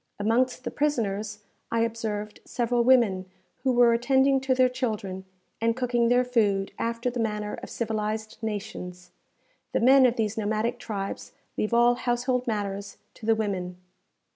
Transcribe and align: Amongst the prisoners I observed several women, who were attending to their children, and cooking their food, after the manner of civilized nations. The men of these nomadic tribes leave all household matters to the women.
Amongst 0.19 0.63
the 0.63 0.71
prisoners 0.71 1.43
I 1.69 1.81
observed 1.81 2.39
several 2.43 2.83
women, 2.83 3.29
who 3.59 3.71
were 3.71 3.93
attending 3.93 4.41
to 4.41 4.55
their 4.55 4.67
children, 4.67 5.25
and 5.61 5.75
cooking 5.77 6.07
their 6.09 6.23
food, 6.25 6.71
after 6.79 7.11
the 7.11 7.19
manner 7.19 7.59
of 7.61 7.69
civilized 7.69 8.39
nations. 8.41 9.11
The 9.73 9.79
men 9.79 10.07
of 10.07 10.15
these 10.15 10.39
nomadic 10.39 10.79
tribes 10.79 11.33
leave 11.55 11.71
all 11.71 11.93
household 11.93 12.47
matters 12.47 12.97
to 13.13 13.27
the 13.27 13.35
women. 13.35 13.77